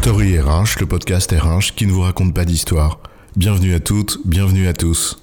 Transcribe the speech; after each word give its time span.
Story 0.00 0.38
RH, 0.38 0.78
le 0.78 0.86
podcast 0.86 1.32
RH 1.32 1.74
qui 1.74 1.84
ne 1.84 1.90
vous 1.90 2.02
raconte 2.02 2.32
pas 2.32 2.44
d'histoire. 2.44 3.00
Bienvenue 3.34 3.74
à 3.74 3.80
toutes, 3.80 4.20
bienvenue 4.24 4.68
à 4.68 4.72
tous. 4.72 5.18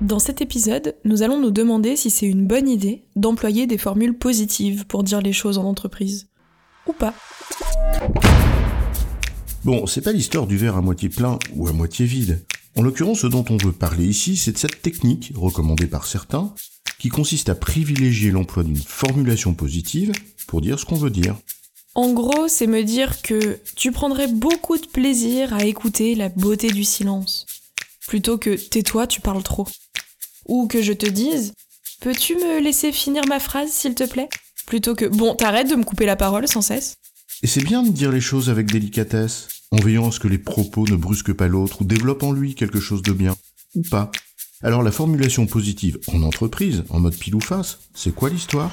Dans 0.00 0.18
cet 0.18 0.40
épisode, 0.40 0.96
nous 1.04 1.22
allons 1.22 1.38
nous 1.38 1.50
demander 1.50 1.96
si 1.96 2.08
c'est 2.08 2.26
une 2.26 2.46
bonne 2.46 2.66
idée 2.66 3.04
d'employer 3.14 3.66
des 3.66 3.76
formules 3.76 4.16
positives 4.16 4.86
pour 4.86 5.04
dire 5.04 5.20
les 5.20 5.34
choses 5.34 5.58
en 5.58 5.64
entreprise. 5.64 6.28
Ou 6.86 6.94
pas. 6.94 7.12
Bon, 9.64 9.86
c'est 9.86 10.00
pas 10.00 10.12
l'histoire 10.12 10.46
du 10.46 10.56
verre 10.56 10.76
à 10.76 10.80
moitié 10.80 11.10
plein 11.10 11.38
ou 11.54 11.68
à 11.68 11.72
moitié 11.72 12.06
vide. 12.06 12.42
En 12.74 12.82
l'occurrence, 12.82 13.20
ce 13.20 13.26
dont 13.26 13.44
on 13.50 13.58
veut 13.58 13.72
parler 13.72 14.06
ici, 14.06 14.36
c'est 14.36 14.52
de 14.52 14.58
cette 14.58 14.80
technique, 14.80 15.32
recommandée 15.36 15.86
par 15.86 16.06
certains, 16.06 16.54
qui 16.98 17.08
consiste 17.08 17.48
à 17.48 17.54
privilégier 17.54 18.30
l'emploi 18.30 18.62
d'une 18.62 18.76
formulation 18.76 19.54
positive 19.54 20.12
pour 20.46 20.60
dire 20.60 20.78
ce 20.78 20.84
qu'on 20.84 20.96
veut 20.96 21.10
dire. 21.10 21.36
En 21.94 22.12
gros, 22.12 22.46
c'est 22.48 22.66
me 22.66 22.82
dire 22.82 23.22
que 23.22 23.58
tu 23.74 23.90
prendrais 23.90 24.28
beaucoup 24.28 24.76
de 24.76 24.86
plaisir 24.86 25.54
à 25.54 25.64
écouter 25.64 26.14
la 26.14 26.28
beauté 26.28 26.68
du 26.68 26.84
silence, 26.84 27.46
plutôt 28.06 28.36
que 28.36 28.54
tais-toi, 28.54 29.06
tu 29.06 29.20
parles 29.20 29.42
trop. 29.42 29.66
Ou 30.46 30.66
que 30.66 30.82
je 30.82 30.92
te 30.92 31.06
dise, 31.06 31.54
peux-tu 32.00 32.34
me 32.34 32.60
laisser 32.60 32.92
finir 32.92 33.22
ma 33.26 33.40
phrase, 33.40 33.70
s'il 33.70 33.94
te 33.94 34.04
plaît? 34.04 34.28
Plutôt 34.66 34.94
que, 34.94 35.06
bon, 35.06 35.34
t'arrêtes 35.34 35.70
de 35.70 35.76
me 35.76 35.84
couper 35.84 36.06
la 36.06 36.16
parole 36.16 36.46
sans 36.46 36.60
cesse. 36.60 36.96
Et 37.42 37.46
c'est 37.46 37.64
bien 37.64 37.82
de 37.82 37.90
dire 37.90 38.12
les 38.12 38.20
choses 38.20 38.50
avec 38.50 38.66
délicatesse, 38.66 39.48
en 39.70 39.76
veillant 39.76 40.08
à 40.08 40.12
ce 40.12 40.20
que 40.20 40.28
les 40.28 40.38
propos 40.38 40.86
ne 40.86 40.96
brusquent 40.96 41.32
pas 41.32 41.48
l'autre 41.48 41.82
ou 41.82 41.84
développent 41.84 42.22
en 42.22 42.32
lui 42.32 42.54
quelque 42.54 42.80
chose 42.80 43.02
de 43.02 43.12
bien, 43.12 43.36
ou 43.74 43.82
pas. 43.82 44.10
Alors 44.62 44.82
la 44.82 44.90
formulation 44.90 45.46
positive 45.46 45.98
en 46.08 46.22
entreprise, 46.22 46.84
en 46.88 46.98
mode 46.98 47.14
pile 47.14 47.34
ou 47.34 47.40
face, 47.40 47.78
c'est 47.92 48.14
quoi 48.14 48.30
l'histoire? 48.30 48.72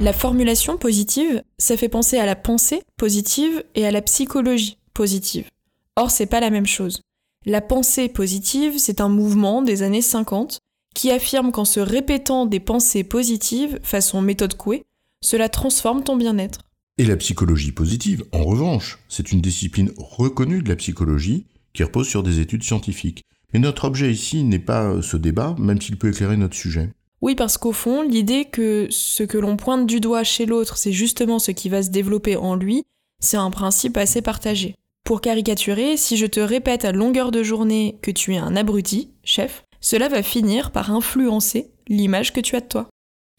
La 0.00 0.12
formulation 0.12 0.76
positive, 0.76 1.42
ça 1.56 1.78
fait 1.78 1.88
penser 1.88 2.18
à 2.18 2.26
la 2.26 2.36
pensée 2.36 2.82
positive 2.98 3.64
et 3.74 3.86
à 3.86 3.90
la 3.90 4.02
psychologie 4.02 4.76
positive. 4.92 5.48
Or, 5.96 6.10
c'est 6.10 6.26
pas 6.26 6.40
la 6.40 6.50
même 6.50 6.66
chose. 6.66 7.00
La 7.46 7.62
pensée 7.62 8.08
positive, 8.10 8.74
c'est 8.76 9.00
un 9.00 9.08
mouvement 9.08 9.62
des 9.62 9.82
années 9.82 10.02
50 10.02 10.58
qui 10.94 11.10
affirme 11.10 11.50
qu'en 11.50 11.64
se 11.64 11.80
répétant 11.80 12.44
des 12.44 12.60
pensées 12.60 13.04
positives, 13.04 13.80
façon 13.82 14.20
méthode 14.20 14.54
Coué, 14.54 14.82
cela 15.22 15.48
transforme 15.48 16.04
ton 16.04 16.16
bien-être. 16.16 16.60
Et 16.98 17.06
la 17.06 17.16
psychologie 17.16 17.72
positive, 17.72 18.24
en 18.32 18.44
revanche, 18.44 18.98
c'est 19.08 19.32
une 19.32 19.40
discipline 19.40 19.92
reconnue 19.96 20.62
de 20.62 20.68
la 20.68 20.76
psychologie 20.76 21.46
qui 21.72 21.82
repose 21.82 22.06
sur 22.06 22.22
des 22.22 22.40
études 22.40 22.62
scientifiques. 22.62 23.24
Mais 23.54 23.60
notre 23.60 23.84
objet 23.84 24.12
ici 24.12 24.42
n'est 24.42 24.58
pas 24.58 25.00
ce 25.00 25.16
débat, 25.16 25.54
même 25.58 25.80
s'il 25.80 25.96
peut 25.96 26.08
éclairer 26.08 26.36
notre 26.36 26.56
sujet. 26.56 26.90
Oui, 27.22 27.34
parce 27.36 27.56
qu'au 27.56 27.72
fond, 27.72 28.02
l'idée 28.02 28.44
que 28.44 28.88
ce 28.90 29.22
que 29.22 29.38
l'on 29.38 29.56
pointe 29.56 29.86
du 29.86 30.00
doigt 30.00 30.24
chez 30.24 30.44
l'autre, 30.44 30.76
c'est 30.76 30.92
justement 30.92 31.38
ce 31.38 31.52
qui 31.52 31.70
va 31.70 31.82
se 31.82 31.90
développer 31.90 32.36
en 32.36 32.56
lui, 32.56 32.82
c'est 33.20 33.38
un 33.38 33.50
principe 33.50 33.96
assez 33.96 34.20
partagé. 34.20 34.74
Pour 35.04 35.20
caricaturer, 35.20 35.96
si 35.96 36.16
je 36.16 36.26
te 36.26 36.40
répète 36.40 36.84
à 36.84 36.92
longueur 36.92 37.30
de 37.30 37.42
journée 37.42 37.98
que 38.02 38.10
tu 38.10 38.34
es 38.34 38.38
un 38.38 38.56
abruti, 38.56 39.10
chef, 39.22 39.64
cela 39.80 40.08
va 40.08 40.22
finir 40.22 40.70
par 40.70 40.90
influencer 40.90 41.70
l'image 41.88 42.32
que 42.32 42.40
tu 42.40 42.56
as 42.56 42.60
de 42.60 42.66
toi. 42.66 42.88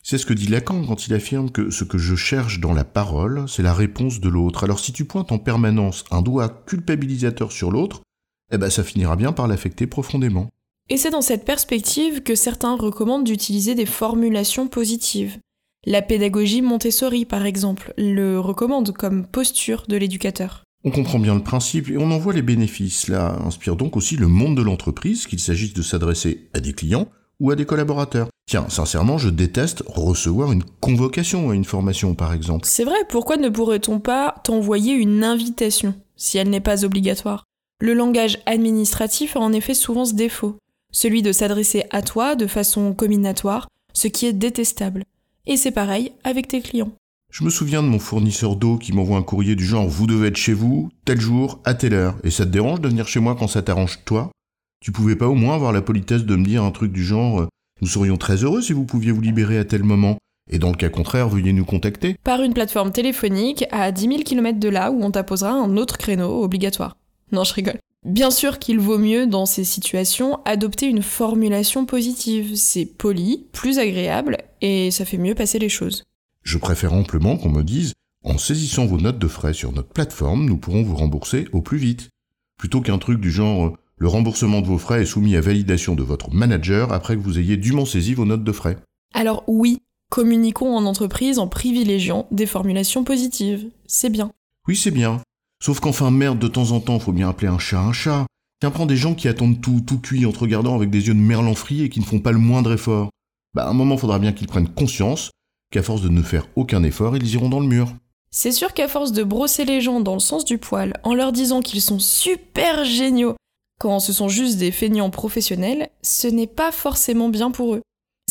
C'est 0.01 0.19
ce 0.19 0.27
que 0.27 0.33
dit 0.33 0.47
Lacan 0.47 0.85
quand 0.85 1.07
il 1.07 1.15
affirme 1.15 1.49
que 1.49 1.71
ce 1.71 1.83
que 1.83 1.97
je 1.97 2.15
cherche 2.15 2.59
dans 2.59 2.73
la 2.73 2.83
parole, 2.83 3.45
c'est 3.47 3.63
la 3.63 3.73
réponse 3.73 4.19
de 4.19 4.29
l'autre. 4.29 4.63
Alors 4.63 4.79
si 4.79 4.93
tu 4.93 5.05
pointes 5.05 5.31
en 5.31 5.39
permanence 5.39 6.05
un 6.11 6.21
doigt 6.21 6.63
culpabilisateur 6.67 7.51
sur 7.51 7.71
l'autre, 7.71 8.03
eh 8.51 8.57
ben 8.57 8.69
ça 8.69 8.83
finira 8.83 9.15
bien 9.15 9.31
par 9.31 9.47
l'affecter 9.47 9.87
profondément. 9.87 10.49
Et 10.89 10.97
c'est 10.97 11.09
dans 11.09 11.21
cette 11.21 11.45
perspective 11.45 12.21
que 12.21 12.35
certains 12.35 12.75
recommandent 12.75 13.23
d'utiliser 13.23 13.73
des 13.73 13.87
formulations 13.87 14.67
positives. 14.67 15.39
La 15.85 16.01
pédagogie 16.01 16.61
Montessori, 16.61 17.25
par 17.25 17.45
exemple, 17.45 17.93
le 17.97 18.39
recommande 18.39 18.91
comme 18.91 19.25
posture 19.25 19.85
de 19.87 19.97
l'éducateur. 19.97 20.63
On 20.83 20.91
comprend 20.91 21.17
bien 21.17 21.33
le 21.33 21.41
principe 21.41 21.89
et 21.89 21.97
on 21.97 22.11
en 22.11 22.19
voit 22.19 22.33
les 22.33 22.43
bénéfices. 22.43 23.01
Cela 23.01 23.35
inspire 23.43 23.75
donc 23.75 23.97
aussi 23.97 24.15
le 24.17 24.27
monde 24.27 24.55
de 24.55 24.61
l'entreprise, 24.61 25.25
qu'il 25.25 25.39
s'agisse 25.39 25.73
de 25.73 25.81
s'adresser 25.81 26.49
à 26.53 26.59
des 26.59 26.73
clients 26.73 27.07
ou 27.39 27.49
à 27.49 27.55
des 27.55 27.65
collaborateurs. 27.65 28.29
Tiens, 28.47 28.67
sincèrement, 28.69 29.17
je 29.17 29.29
déteste 29.29 29.83
recevoir 29.87 30.51
une 30.51 30.63
convocation 30.63 31.49
à 31.49 31.55
une 31.55 31.65
formation, 31.65 32.13
par 32.13 32.33
exemple. 32.33 32.67
C'est 32.67 32.83
vrai, 32.83 32.97
pourquoi 33.09 33.37
ne 33.37 33.49
pourrait-on 33.49 33.99
pas 33.99 34.35
t'envoyer 34.43 34.93
une 34.93 35.23
invitation, 35.23 35.95
si 36.15 36.37
elle 36.37 36.51
n'est 36.51 36.61
pas 36.61 36.85
obligatoire? 36.85 37.43
Le 37.81 37.93
langage 37.93 38.39
administratif 38.45 39.35
a 39.35 39.39
en 39.39 39.51
effet 39.51 39.73
souvent 39.73 40.05
ce 40.05 40.13
défaut, 40.13 40.57
celui 40.91 41.21
de 41.21 41.31
s'adresser 41.31 41.83
à 41.91 42.01
toi 42.01 42.35
de 42.35 42.47
façon 42.47 42.93
combinatoire, 42.93 43.67
ce 43.93 44.07
qui 44.07 44.25
est 44.25 44.33
détestable. 44.33 45.03
Et 45.45 45.57
c'est 45.57 45.71
pareil 45.71 46.13
avec 46.23 46.47
tes 46.47 46.61
clients. 46.61 46.91
Je 47.31 47.43
me 47.43 47.49
souviens 47.49 47.83
de 47.83 47.87
mon 47.87 47.99
fournisseur 47.99 48.55
d'eau 48.55 48.77
qui 48.77 48.93
m'envoie 48.93 49.17
un 49.17 49.23
courrier 49.23 49.55
du 49.55 49.65
genre 49.65 49.87
Vous 49.87 50.07
devez 50.07 50.29
être 50.29 50.37
chez 50.37 50.53
vous, 50.53 50.89
tel 51.03 51.19
jour, 51.19 51.59
à 51.65 51.73
telle 51.73 51.93
heure. 51.93 52.15
Et 52.23 52.31
ça 52.31 52.45
te 52.45 52.51
dérange 52.51 52.79
de 52.79 52.87
venir 52.87 53.07
chez 53.07 53.19
moi 53.19 53.35
quand 53.35 53.47
ça 53.47 53.61
t'arrange 53.61 53.99
toi? 54.05 54.31
Tu 54.79 54.91
pouvais 54.91 55.15
pas 55.15 55.27
au 55.27 55.35
moins 55.35 55.55
avoir 55.55 55.73
la 55.73 55.81
politesse 55.81 56.23
de 56.23 56.35
me 56.35 56.45
dire 56.45 56.63
un 56.63 56.71
truc 56.71 56.91
du 56.91 57.03
genre 57.03 57.47
nous 57.81 57.87
serions 57.87 58.15
très 58.15 58.43
heureux 58.43 58.61
si 58.61 58.71
vous 58.71 58.85
pouviez 58.85 59.11
vous 59.11 59.21
libérer 59.21 59.57
à 59.57 59.65
tel 59.65 59.83
moment. 59.83 60.17
Et 60.49 60.59
dans 60.59 60.69
le 60.69 60.77
cas 60.77 60.89
contraire, 60.89 61.27
veuillez 61.27 61.51
nous 61.51 61.65
contacter. 61.65 62.15
Par 62.23 62.41
une 62.41 62.53
plateforme 62.53 62.91
téléphonique 62.91 63.65
à 63.71 63.91
10 63.91 64.07
000 64.07 64.23
km 64.23 64.59
de 64.59 64.69
là 64.69 64.91
où 64.91 65.03
on 65.03 65.11
t'apposera 65.11 65.51
un 65.51 65.75
autre 65.75 65.97
créneau 65.97 66.41
obligatoire. 66.41 66.95
Non, 67.35 67.43
je 67.43 67.53
rigole. 67.53 67.79
Bien 68.05 68.31
sûr 68.31 68.59
qu'il 68.59 68.79
vaut 68.79 68.97
mieux, 68.97 69.27
dans 69.27 69.45
ces 69.45 69.65
situations, 69.65 70.39
adopter 70.45 70.85
une 70.85 71.01
formulation 71.01 71.85
positive. 71.85 72.55
C'est 72.55 72.85
poli, 72.85 73.45
plus 73.51 73.77
agréable, 73.77 74.37
et 74.61 74.89
ça 74.89 75.03
fait 75.03 75.17
mieux 75.17 75.35
passer 75.35 75.59
les 75.59 75.67
choses. 75.67 76.05
Je 76.43 76.57
préfère 76.57 76.93
amplement 76.93 77.35
qu'on 77.35 77.49
me 77.49 77.63
dise 77.63 77.93
en 78.23 78.37
saisissant 78.37 78.85
vos 78.85 78.99
notes 78.99 79.19
de 79.19 79.27
frais 79.27 79.53
sur 79.53 79.73
notre 79.73 79.89
plateforme, 79.89 80.45
nous 80.45 80.57
pourrons 80.57 80.81
vous 80.81 80.95
rembourser 80.95 81.47
au 81.51 81.61
plus 81.61 81.77
vite. 81.77 82.09
Plutôt 82.57 82.79
qu'un 82.79 82.99
truc 82.99 83.19
du 83.19 83.29
genre 83.29 83.75
le 83.97 84.07
remboursement 84.07 84.61
de 84.61 84.67
vos 84.67 84.77
frais 84.77 85.03
est 85.03 85.05
soumis 85.05 85.35
à 85.35 85.41
validation 85.41 85.93
de 85.93 86.03
votre 86.03 86.33
manager 86.33 86.91
après 86.91 87.15
que 87.15 87.21
vous 87.21 87.37
ayez 87.37 87.57
dûment 87.57 87.85
saisi 87.85 88.13
vos 88.13 88.25
notes 88.25 88.43
de 88.43 88.51
frais. 88.51 88.77
Alors 89.13 89.43
oui, 89.47 89.81
communiquons 90.09 90.75
en 90.75 90.85
entreprise 90.85 91.37
en 91.37 91.47
privilégiant 91.47 92.27
des 92.31 92.45
formulations 92.45 93.03
positives. 93.03 93.69
C'est 93.85 94.09
bien. 94.09 94.31
Oui, 94.67 94.75
c'est 94.75 94.91
bien. 94.91 95.21
Sauf 95.63 95.79
qu'enfin, 95.79 96.11
merde, 96.11 96.39
de 96.39 96.47
temps 96.47 96.71
en 96.71 96.79
temps, 96.79 96.99
faut 96.99 97.11
bien 97.11 97.29
appeler 97.29 97.47
un 97.47 97.59
chat 97.59 97.79
un 97.79 97.93
chat. 97.93 98.25
Tiens, 98.61 98.71
prends 98.71 98.85
des 98.85 98.97
gens 98.97 99.15
qui 99.15 99.27
attendent 99.27 99.61
tout, 99.61 99.81
tout 99.81 99.99
cuit 99.99 100.25
en 100.25 100.31
te 100.31 100.39
regardant 100.39 100.75
avec 100.75 100.89
des 100.89 101.07
yeux 101.07 101.13
de 101.13 101.19
merlan 101.19 101.55
frit 101.55 101.83
et 101.83 101.89
qui 101.89 101.99
ne 101.99 102.05
font 102.05 102.19
pas 102.19 102.31
le 102.31 102.37
moindre 102.37 102.73
effort. 102.73 103.09
Bah, 103.53 103.65
à 103.65 103.69
un 103.69 103.73
moment, 103.73 103.97
faudra 103.97 104.19
bien 104.19 104.33
qu'ils 104.33 104.47
prennent 104.47 104.69
conscience 104.69 105.31
qu'à 105.71 105.83
force 105.83 106.01
de 106.01 106.09
ne 106.09 106.21
faire 106.21 106.47
aucun 106.55 106.83
effort, 106.83 107.17
ils 107.17 107.33
iront 107.33 107.49
dans 107.49 107.59
le 107.59 107.67
mur. 107.67 107.93
C'est 108.31 108.51
sûr 108.51 108.73
qu'à 108.73 108.87
force 108.87 109.11
de 109.11 109.23
brosser 109.23 109.65
les 109.65 109.81
gens 109.81 109.99
dans 109.99 110.13
le 110.13 110.19
sens 110.19 110.45
du 110.45 110.57
poil 110.57 110.93
en 111.03 111.13
leur 111.13 111.31
disant 111.31 111.61
qu'ils 111.61 111.81
sont 111.81 111.99
super 111.99 112.83
géniaux 112.83 113.35
quand 113.79 113.99
ce 113.99 114.13
sont 114.13 114.29
juste 114.29 114.57
des 114.57 114.71
feignants 114.71 115.09
professionnels, 115.09 115.89
ce 116.01 116.27
n'est 116.27 116.47
pas 116.47 116.71
forcément 116.71 117.29
bien 117.29 117.51
pour 117.51 117.75
eux. 117.75 117.81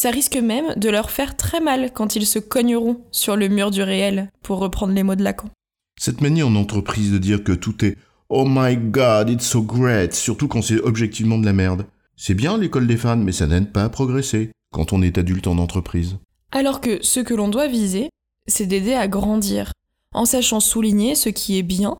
Ça 0.01 0.11
risque 0.11 0.37
même 0.37 0.75
de 0.77 0.89
leur 0.89 1.11
faire 1.11 1.37
très 1.37 1.61
mal 1.61 1.93
quand 1.93 2.17
ils 2.17 2.27
se 2.27 2.39
cogneront 2.39 3.01
sur 3.13 3.37
le 3.37 3.49
mur 3.49 3.71
du 3.71 3.83
réel, 3.83 4.31
pour 4.43 4.59
reprendre 4.59 4.95
les 4.95 5.03
mots 5.03 5.15
de 5.15 5.23
Lacan. 5.23 5.51
Cette 5.99 6.21
manie 6.21 6.43
en 6.43 6.55
entreprise 6.56 7.12
de 7.12 7.19
dire 7.19 7.44
que 7.44 7.53
tout 7.53 7.84
est 7.84 7.97
Oh 8.28 8.44
my 8.47 8.77
god, 8.77 9.31
it's 9.31 9.47
so 9.47 9.62
great, 9.62 10.15
surtout 10.15 10.49
quand 10.49 10.62
c'est 10.62 10.81
objectivement 10.81 11.38
de 11.38 11.44
la 11.44 11.53
merde. 11.53 11.87
C'est 12.16 12.34
bien 12.34 12.59
l'école 12.59 12.87
des 12.87 12.97
fans, 12.97 13.16
mais 13.16 13.32
ça 13.32 13.47
n'aide 13.47 13.72
pas 13.72 13.84
à 13.84 13.88
progresser 13.88 14.53
quand 14.72 14.93
on 14.93 15.03
est 15.03 15.19
adulte 15.19 15.47
en 15.47 15.59
entreprise. 15.59 16.16
Alors 16.53 16.81
que 16.81 17.03
ce 17.03 17.21
que 17.21 17.34
l'on 17.34 17.49
doit 17.49 17.69
viser, 17.69 18.10
c'est 18.47 18.66
d'aider 18.66 18.94
à 18.94 19.09
grandir, 19.09 19.72
en 20.12 20.25
sachant 20.25 20.60
souligner 20.60 21.15
ce 21.15 21.28
qui 21.28 21.59
est 21.59 21.62
bien, 21.62 21.97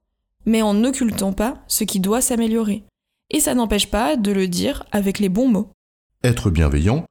mais 0.47 0.63
en 0.63 0.75
n'occultant 0.75 1.33
pas 1.33 1.63
ce 1.69 1.85
qui 1.85 2.01
doit 2.01 2.21
s'améliorer 2.21 2.85
et 3.31 3.41
ça 3.41 3.55
n'empêche 3.55 3.91
pas 3.91 4.17
de 4.17 4.33
le 4.33 4.49
dire 4.49 4.85
avec 4.93 5.19
les 5.19 5.29
bons 5.29 5.49
mots. 5.49 5.73
Être 6.23 6.51
bienveillant 6.51 7.05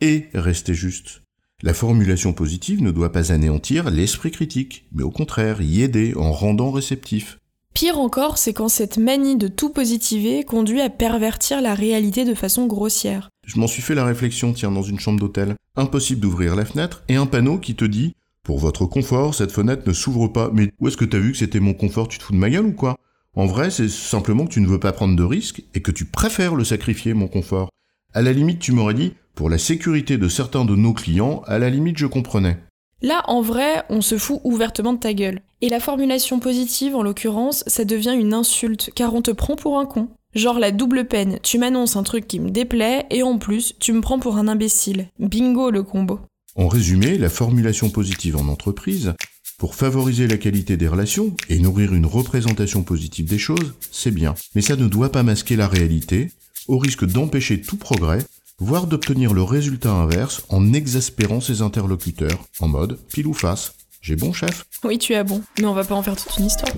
et 0.00 0.28
rester 0.34 0.74
juste. 0.74 1.22
La 1.64 1.74
formulation 1.74 2.32
positive 2.32 2.84
ne 2.84 2.92
doit 2.92 3.10
pas 3.10 3.32
anéantir 3.32 3.90
l'esprit 3.90 4.30
critique, 4.30 4.86
mais 4.92 5.02
au 5.02 5.10
contraire 5.10 5.60
y 5.60 5.82
aider 5.82 6.14
en 6.14 6.30
rendant 6.30 6.70
réceptif. 6.70 7.40
Pire 7.74 7.98
encore, 7.98 8.38
c'est 8.38 8.52
quand 8.52 8.68
cette 8.68 8.96
manie 8.96 9.36
de 9.36 9.48
tout 9.48 9.70
positiver 9.70 10.44
conduit 10.44 10.80
à 10.80 10.88
pervertir 10.88 11.60
la 11.60 11.74
réalité 11.74 12.24
de 12.24 12.34
façon 12.34 12.68
grossière. 12.68 13.28
Je 13.44 13.58
m'en 13.58 13.66
suis 13.66 13.82
fait 13.82 13.96
la 13.96 14.04
réflexion, 14.04 14.52
tiens, 14.52 14.70
dans 14.70 14.84
une 14.84 15.00
chambre 15.00 15.18
d'hôtel. 15.18 15.56
Impossible 15.74 16.20
d'ouvrir 16.20 16.54
la 16.54 16.64
fenêtre 16.64 17.02
et 17.08 17.16
un 17.16 17.26
panneau 17.26 17.58
qui 17.58 17.74
te 17.74 17.84
dit 17.84 18.14
Pour 18.44 18.60
votre 18.60 18.86
confort, 18.86 19.34
cette 19.34 19.50
fenêtre 19.50 19.82
ne 19.84 19.92
s'ouvre 19.92 20.28
pas. 20.28 20.52
Mais 20.52 20.70
où 20.78 20.86
est-ce 20.86 20.96
que 20.96 21.04
t'as 21.04 21.18
vu 21.18 21.32
que 21.32 21.38
c'était 21.38 21.58
mon 21.58 21.74
confort? 21.74 22.06
Tu 22.06 22.18
te 22.18 22.22
fous 22.22 22.34
de 22.34 22.38
ma 22.38 22.50
gueule 22.50 22.66
ou 22.66 22.72
quoi? 22.72 22.96
En 23.34 23.46
vrai, 23.46 23.72
c'est 23.72 23.88
simplement 23.88 24.46
que 24.46 24.52
tu 24.52 24.60
ne 24.60 24.68
veux 24.68 24.78
pas 24.78 24.92
prendre 24.92 25.16
de 25.16 25.24
risques 25.24 25.64
et 25.74 25.82
que 25.82 25.90
tu 25.90 26.04
préfères 26.04 26.54
le 26.54 26.62
sacrifier, 26.62 27.14
mon 27.14 27.26
confort. 27.26 27.68
À 28.14 28.22
la 28.22 28.32
limite, 28.32 28.60
tu 28.60 28.70
m'aurais 28.70 28.94
dit, 28.94 29.14
pour 29.38 29.48
la 29.48 29.58
sécurité 29.58 30.18
de 30.18 30.28
certains 30.28 30.64
de 30.64 30.74
nos 30.74 30.92
clients, 30.92 31.44
à 31.46 31.60
la 31.60 31.70
limite, 31.70 31.96
je 31.96 32.06
comprenais. 32.06 32.58
Là, 33.02 33.22
en 33.28 33.40
vrai, 33.40 33.84
on 33.88 34.00
se 34.00 34.18
fout 34.18 34.40
ouvertement 34.42 34.94
de 34.94 34.98
ta 34.98 35.14
gueule. 35.14 35.42
Et 35.60 35.68
la 35.68 35.78
formulation 35.78 36.40
positive, 36.40 36.96
en 36.96 37.04
l'occurrence, 37.04 37.62
ça 37.68 37.84
devient 37.84 38.16
une 38.18 38.34
insulte, 38.34 38.90
car 38.96 39.14
on 39.14 39.22
te 39.22 39.30
prend 39.30 39.54
pour 39.54 39.78
un 39.78 39.86
con. 39.86 40.08
Genre 40.34 40.58
la 40.58 40.72
double 40.72 41.04
peine, 41.04 41.38
tu 41.44 41.58
m'annonces 41.58 41.94
un 41.94 42.02
truc 42.02 42.26
qui 42.26 42.40
me 42.40 42.50
déplaît, 42.50 43.06
et 43.10 43.22
en 43.22 43.38
plus, 43.38 43.76
tu 43.78 43.92
me 43.92 44.00
prends 44.00 44.18
pour 44.18 44.38
un 44.38 44.48
imbécile. 44.48 45.06
Bingo 45.20 45.70
le 45.70 45.84
combo. 45.84 46.18
En 46.56 46.66
résumé, 46.66 47.16
la 47.16 47.30
formulation 47.30 47.90
positive 47.90 48.36
en 48.36 48.48
entreprise, 48.48 49.14
pour 49.56 49.76
favoriser 49.76 50.26
la 50.26 50.36
qualité 50.36 50.76
des 50.76 50.88
relations 50.88 51.36
et 51.48 51.60
nourrir 51.60 51.94
une 51.94 52.06
représentation 52.06 52.82
positive 52.82 53.26
des 53.26 53.38
choses, 53.38 53.74
c'est 53.92 54.10
bien. 54.10 54.34
Mais 54.56 54.62
ça 54.62 54.74
ne 54.74 54.88
doit 54.88 55.12
pas 55.12 55.22
masquer 55.22 55.54
la 55.54 55.68
réalité, 55.68 56.32
au 56.66 56.78
risque 56.78 57.06
d'empêcher 57.06 57.60
tout 57.60 57.76
progrès, 57.76 58.24
voire 58.58 58.86
d'obtenir 58.86 59.34
le 59.34 59.42
résultat 59.42 59.92
inverse 59.92 60.42
en 60.48 60.72
exaspérant 60.72 61.40
ses 61.40 61.62
interlocuteurs, 61.62 62.44
en 62.60 62.68
mode 62.68 62.98
pile 63.12 63.26
ou 63.26 63.34
face. 63.34 63.74
J'ai 64.00 64.16
bon 64.16 64.32
chef 64.32 64.64
Oui, 64.84 64.98
tu 64.98 65.14
as 65.14 65.24
bon, 65.24 65.42
mais 65.58 65.66
on 65.66 65.74
va 65.74 65.84
pas 65.84 65.94
en 65.94 66.02
faire 66.02 66.16
toute 66.16 66.36
une 66.38 66.46
histoire. 66.46 66.72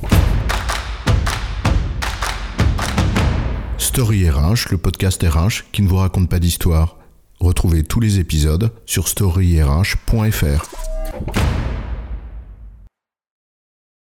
Story 3.78 4.30
RH, 4.30 4.70
le 4.70 4.78
podcast 4.78 5.22
RH 5.22 5.70
qui 5.72 5.82
ne 5.82 5.88
vous 5.88 5.96
raconte 5.96 6.28
pas 6.28 6.38
d'histoire. 6.38 6.96
Retrouvez 7.40 7.82
tous 7.82 8.00
les 8.00 8.18
épisodes 8.18 8.70
sur 8.86 9.08
storyrh.fr. 9.08 10.70